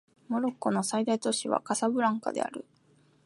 [0.29, 2.65] モロッコの最大都市はカサブランカである